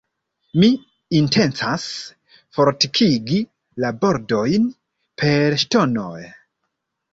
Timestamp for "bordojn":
4.01-4.67